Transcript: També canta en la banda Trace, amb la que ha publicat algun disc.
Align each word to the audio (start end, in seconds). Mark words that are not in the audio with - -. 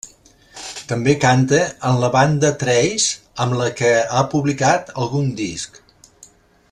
També 0.91 1.13
canta 1.25 1.59
en 1.89 1.99
la 2.03 2.09
banda 2.15 2.51
Trace, 2.63 3.11
amb 3.45 3.59
la 3.61 3.69
que 3.83 3.93
ha 3.99 4.25
publicat 4.33 4.91
algun 5.05 5.31
disc. 5.45 5.79